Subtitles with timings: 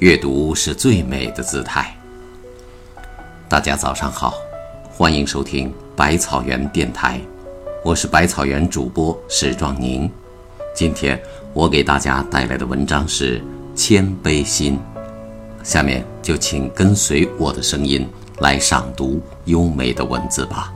[0.00, 1.96] 阅读是最美的姿态。
[3.48, 4.34] 大家早上好，
[4.90, 7.18] 欢迎收听百草园电台，
[7.82, 10.10] 我是百草园主播史壮宁。
[10.74, 11.18] 今天
[11.54, 13.40] 我给大家带来的文章是
[13.74, 14.78] 《谦卑心》，
[15.66, 18.06] 下面就请跟随我的声音
[18.40, 20.74] 来赏读优美的文字吧。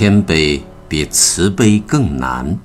[0.00, 2.56] 谦卑比慈悲更难。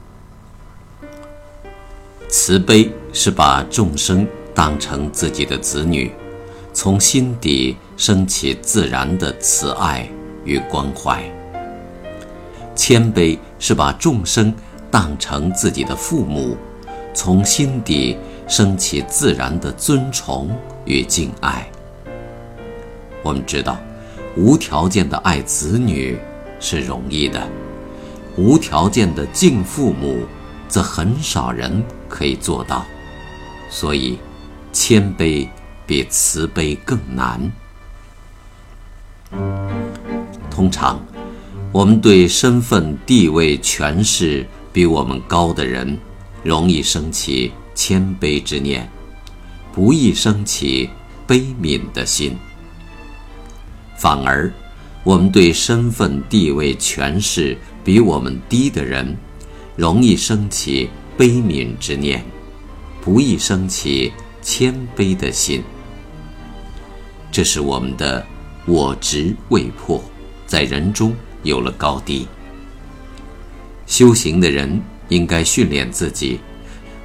[2.30, 6.12] 慈悲是把众生当成自己的子女，
[6.76, 10.08] 从心底升起自然的慈爱
[10.46, 11.24] 与关怀；
[12.76, 14.54] 谦卑是把众生
[14.92, 16.56] 当成自己的父母，
[17.16, 18.16] 从心底
[18.48, 20.56] 升起自然的尊崇
[20.86, 21.68] 与敬爱。
[23.24, 23.76] 我们知道，
[24.38, 26.16] 无条件的爱子女。
[26.64, 27.46] 是容易的，
[28.38, 30.24] 无条件的敬父母，
[30.70, 32.86] 则很少人可以做到。
[33.70, 34.18] 所以，
[34.72, 35.46] 谦卑
[35.86, 37.52] 比慈悲更难。
[40.50, 40.98] 通常，
[41.74, 46.00] 我们对身份、地位、权势比我们高的人，
[46.44, 48.90] 容易升起谦卑之念，
[49.74, 50.90] 不易升起
[51.28, 52.38] 悲悯的心。
[53.98, 54.52] 反而，
[55.04, 59.18] 我们对身份、地位、权势比我们低的人，
[59.76, 62.24] 容易升起悲悯之念，
[63.02, 65.62] 不易升起谦卑的心。
[67.30, 68.26] 这是我们的
[68.66, 70.02] 我执未破，
[70.46, 72.26] 在人中有了高低。
[73.86, 76.40] 修行的人应该训练自己，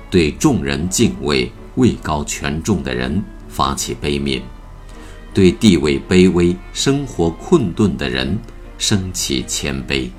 [0.08, 4.40] 对众人敬畏、位高权重的人发起悲悯。
[5.38, 8.36] 对地位卑微、生活困顿的人
[8.76, 10.10] 升起谦卑。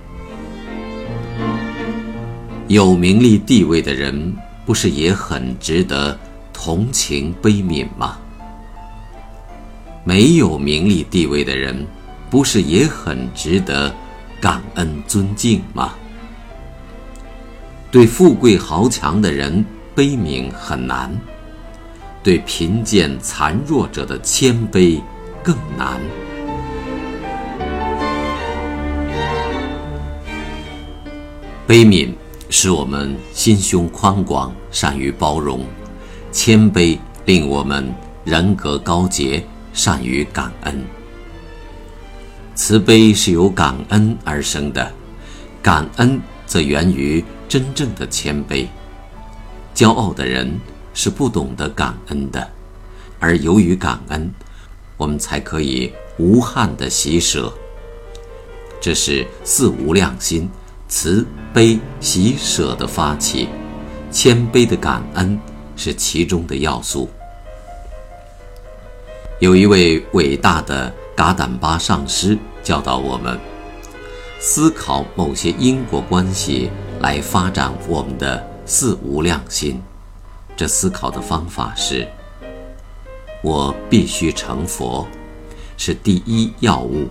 [2.69, 4.34] 有名利地位的人，
[4.66, 6.18] 不是也很值得
[6.53, 8.18] 同情悲悯吗？
[10.06, 11.86] 没有名利地位的人，
[12.30, 13.94] 不是也很值得
[14.40, 15.96] 感恩尊敬吗？
[17.91, 21.12] 对富贵豪强的人悲悯很难。
[22.22, 25.02] 对贫贱残弱者的谦卑
[25.44, 26.00] 更难。
[31.66, 32.09] 悲悯
[32.50, 35.59] 使我们心胸宽广，善于包容；
[36.31, 37.94] 谦卑令我们
[38.25, 40.84] 人格高洁，善于感恩。
[42.56, 44.91] 慈悲是由感恩而生的，
[45.62, 48.68] 感恩则源于真正的谦卑。
[49.74, 50.59] 骄傲的人。
[51.02, 52.46] 是不懂得感恩的，
[53.22, 54.30] 而由于感恩，
[54.98, 57.54] 我们才可以无憾的喜舍。
[58.82, 60.50] 这是四无量心、
[60.90, 63.48] 慈悲喜舍的发起，
[64.12, 65.40] 谦卑的感恩
[65.78, 67.10] 是其中的要素。
[69.40, 73.40] 有一位伟大的噶胆巴上师教导我们，
[74.42, 79.81] 思考某些因果关系来发展我们的四无量心。
[80.59, 82.06] 这思考的方法是：
[83.42, 85.08] 我必须成佛，
[85.78, 87.08] 是第一要务；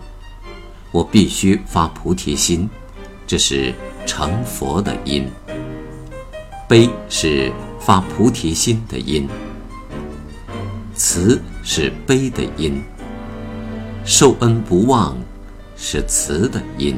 [0.92, 2.69] 我必须发菩提心，
[3.26, 3.72] 这是
[4.04, 5.22] 成佛的因；
[6.69, 7.50] 悲是
[7.81, 9.26] 发菩提心的因；
[10.94, 12.82] 慈是悲的因；
[14.04, 15.16] 受恩不忘
[15.75, 16.97] 是慈的因；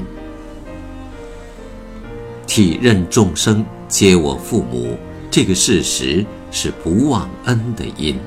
[2.44, 4.99] 体认众生皆我父母
[5.31, 6.27] 这个事实。
[6.50, 8.19] 是不忘恩的因，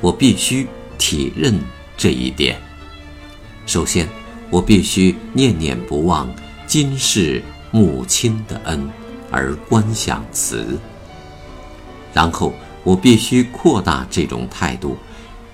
[0.00, 0.66] 我必须
[0.98, 1.58] 体认
[1.96, 2.58] 这一点。
[3.66, 4.08] 首先，
[4.50, 6.28] 我必须念念不忘
[6.66, 8.90] 今世母亲的恩，
[9.30, 10.78] 而观想慈。
[12.12, 12.52] 然后，
[12.82, 14.96] 我必须扩大这种态度，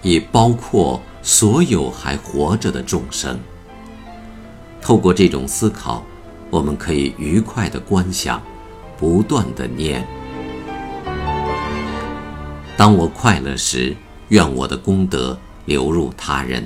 [0.03, 3.39] 以包括所有还活着的众生。
[4.81, 6.05] 透过这种思考，
[6.51, 8.43] 我们可以愉快地观想，
[8.97, 10.07] 不断地念。
[12.79, 13.97] 当我快乐时，
[14.29, 16.65] 愿我的功德流入他人，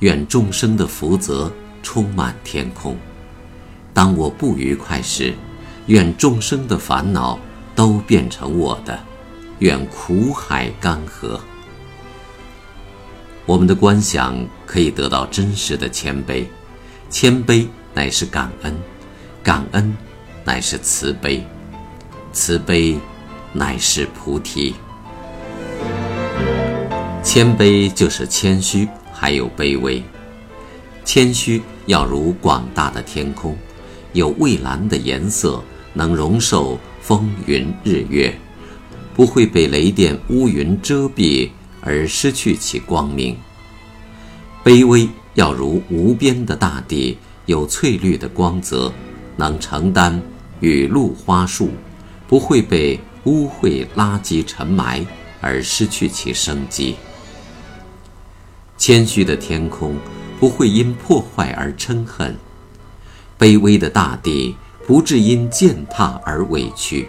[0.00, 1.50] 愿众生的福泽
[1.82, 2.94] 充满天空；
[3.94, 5.32] 当我不愉快时，
[5.86, 7.38] 愿众生的烦恼
[7.74, 9.00] 都变成我的，
[9.60, 11.40] 愿苦海干涸。
[13.46, 16.44] 我们的观想可以得到真实的谦卑，
[17.08, 18.76] 谦卑乃是感恩，
[19.42, 19.96] 感恩
[20.44, 21.42] 乃是慈悲，
[22.30, 22.98] 慈悲
[23.54, 24.74] 乃是菩提。
[27.22, 30.02] 谦卑就是谦虚，还有卑微。
[31.04, 33.56] 谦虚要如广大的天空，
[34.14, 35.62] 有蔚蓝的颜色，
[35.92, 38.34] 能容受风云日月，
[39.14, 41.50] 不会被雷电乌云遮蔽
[41.82, 43.36] 而失去其光明。
[44.64, 48.90] 卑微要如无边的大地，有翠绿的光泽，
[49.36, 50.20] 能承担
[50.60, 51.68] 雨露花树，
[52.26, 55.06] 不会被污秽垃圾尘埋
[55.42, 56.96] 而失去其生机。
[58.80, 59.94] 谦虚的天空
[60.40, 62.34] 不会因破坏而嗔恨，
[63.38, 64.56] 卑微的大地
[64.86, 67.06] 不致因践踏而委屈。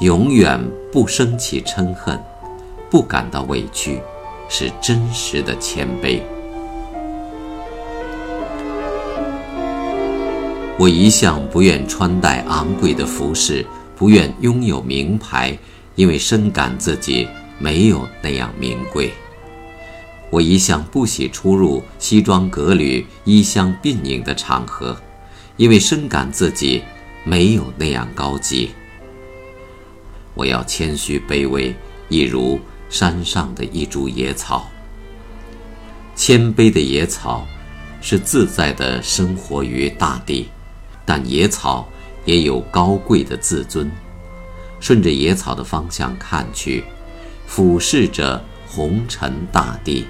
[0.00, 2.22] 永远不生起嗔恨，
[2.90, 4.02] 不感到委屈。
[4.50, 6.20] 是真实的谦卑。
[10.78, 13.64] 我一向不愿穿戴昂贵的服饰，
[13.94, 15.56] 不愿拥有名牌，
[15.96, 17.28] 因为深感自己
[17.58, 19.10] 没有那样名贵。
[20.30, 24.96] 我一向不喜出入西装革履、衣香鬓影的场合，
[25.56, 26.82] 因为深感自己
[27.24, 28.70] 没有那样高级。
[30.34, 31.74] 我要谦虚卑微，
[32.08, 32.60] 一如。
[32.90, 34.66] 山上的一株野草，
[36.16, 37.46] 谦卑的野草，
[38.00, 40.48] 是自在的生活于大地，
[41.04, 41.86] 但野草
[42.24, 43.90] 也有高贵的自尊。
[44.80, 46.82] 顺着野草的方向看去，
[47.46, 50.06] 俯视着红尘大地，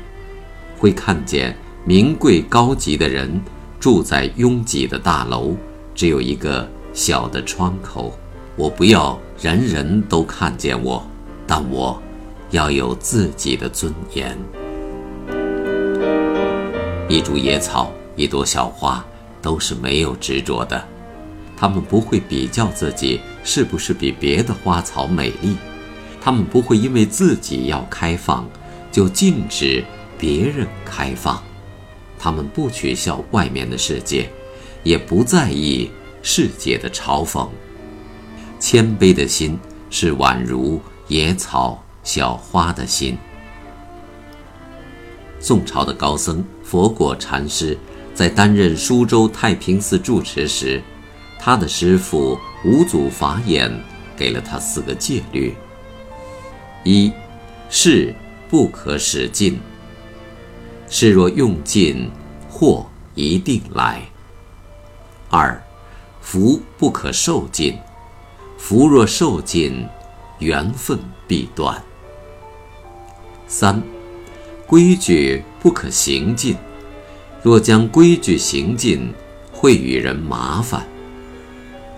[0.79, 1.55] 会看见
[1.85, 3.41] 名贵高级的人
[3.79, 5.55] 住在拥挤的大楼，
[5.95, 8.17] 只有一个小的窗口。
[8.57, 11.07] 我不要人人都看见我，
[11.47, 12.01] 但我。
[12.51, 14.35] 要有自己的尊严。
[17.07, 19.05] 一株野草，一朵小花，
[19.43, 20.83] 都是没有执着的。
[21.55, 25.57] 他们不会比较自己是不是比别的花草美丽，
[26.23, 28.49] 他们不会因为自己要开放，
[28.91, 29.85] 就禁止
[30.19, 31.43] 别人开放。
[32.19, 34.29] 他们不取笑外面的世界，
[34.83, 35.91] 也不在意
[36.23, 37.49] 世界的嘲讽。
[38.59, 41.83] 谦卑的心是宛如野草。
[42.05, 43.19] 小花的心。
[45.39, 47.77] 宋朝的高僧佛果禅师
[48.15, 50.83] 在担任苏州太平寺住持时，
[51.39, 53.71] 他的师父五祖法眼
[54.17, 55.55] 给了他四个戒律：
[56.83, 57.13] 一，
[57.69, 58.15] 事
[58.49, 59.59] 不可使尽；
[60.91, 62.11] 事若用尽，
[62.49, 64.01] 祸一定来；
[65.29, 65.63] 二，
[66.21, 67.75] 福不可受尽；
[68.57, 69.87] 福若受尽，
[70.39, 71.83] 缘分必断。
[73.47, 73.83] 三，
[74.67, 76.57] 规矩不可行尽，
[77.43, 79.13] 若将规矩行尽，
[79.53, 80.87] 会与人麻烦。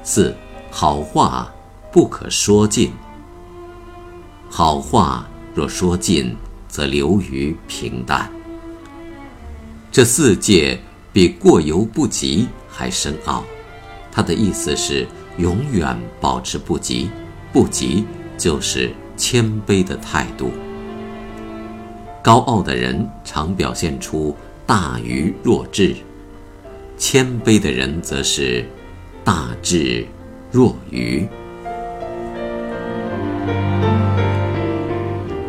[0.02, 0.34] 四，
[0.69, 1.52] 好话
[1.93, 2.93] 不可说尽，
[4.48, 6.36] 好话若说尽，
[6.66, 8.28] 则流于平淡。
[9.92, 10.78] 这四戒
[11.12, 13.42] 比过犹不及还深奥，
[14.12, 15.04] 它的意思是
[15.37, 17.10] 永远保持不急，
[17.52, 18.04] 不急
[18.38, 20.52] 就是谦卑的态度。
[22.22, 25.96] 高傲的人常表现出大愚若智，
[26.96, 28.64] 谦卑的人则是
[29.24, 30.06] 大智
[30.53, 31.26] 若愚。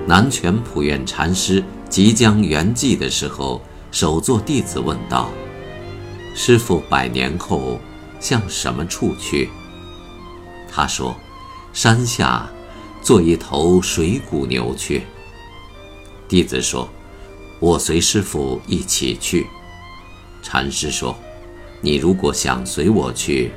[0.07, 3.61] 南泉普愿禅师即将圆寂的时候，
[3.91, 5.29] 首座弟子问道
[6.33, 7.79] ：“师傅百年后
[8.19, 9.49] 向什么处去？”
[10.71, 11.15] 他说
[11.73, 12.49] ：“山下
[13.01, 15.03] 做一头水谷牛去。”
[16.29, 16.87] 弟子说
[17.59, 19.45] ：“我随师傅一起去。”
[20.41, 21.13] 禅师说
[21.81, 23.51] ：“你如果想随我去，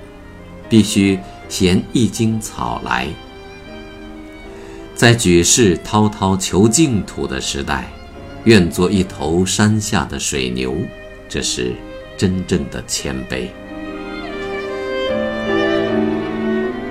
[0.68, 3.08] 必须衔一茎草来。”
[4.96, 7.92] 在举世滔滔求净土的时代，
[8.44, 10.74] 愿做一头山下的水牛，
[11.28, 11.72] 这是
[12.16, 13.48] 真正的谦卑。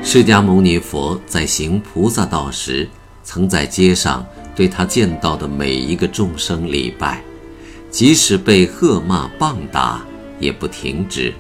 [0.04, 2.88] 释迦牟尼佛在行菩萨道时，
[3.24, 4.26] 曾在街上。
[4.56, 7.24] 对他见到的每一个众生礼拜，
[7.90, 10.06] 即使被喝骂棒打，
[10.40, 11.34] 也不停止，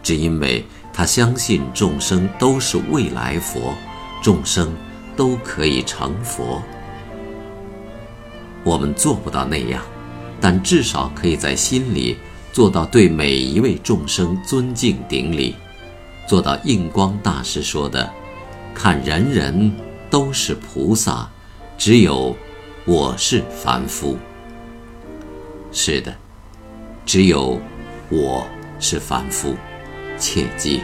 [0.00, 3.74] 只因为他相信众生都是未来佛，
[4.22, 4.72] 众生
[5.16, 6.62] 都可以成佛。
[8.64, 9.82] 我们做不到那样，
[10.40, 12.16] 但至少可以在心里
[12.52, 15.54] 做到对每一位众生尊敬顶礼，
[16.28, 18.10] 做到印光大师说的
[18.74, 19.72] ：“看人人
[20.08, 21.28] 都是菩萨，
[21.76, 22.36] 只有。”
[22.84, 24.18] 我是凡夫。
[25.70, 26.12] 是的，
[27.06, 27.60] 只有
[28.08, 28.44] 我
[28.80, 29.54] 是凡夫，
[30.18, 30.80] 切记。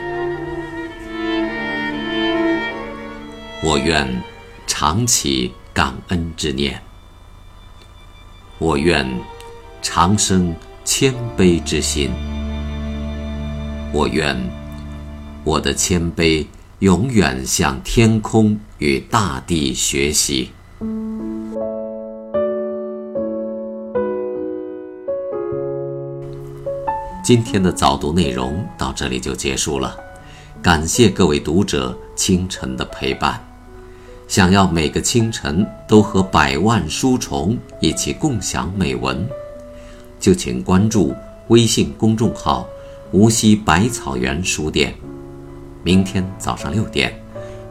[3.64, 4.08] 我愿
[4.64, 6.80] 常起感恩之念。
[8.58, 9.06] 我愿
[9.80, 12.10] 长生谦卑之心。
[13.92, 14.36] 我愿
[15.44, 16.44] 我的谦卑
[16.80, 20.50] 永远向天空与大地学习。
[27.22, 29.96] 今天的早读内容到这里就结束了，
[30.60, 33.47] 感谢各位读者清晨的陪伴。
[34.28, 39.26] 想要每个清晨都和百万书虫一起共享美文，
[40.20, 41.14] 就请关注
[41.48, 42.68] 微信公众号
[43.10, 44.94] “无锡百草园书店”。
[45.82, 47.18] 明天早上六点，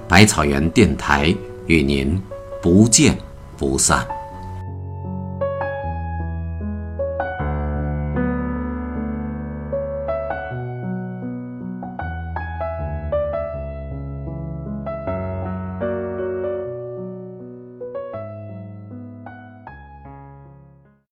[0.08, 1.34] 百草园电台
[1.68, 2.20] 与您
[2.60, 3.16] 不见
[3.56, 4.17] 不散。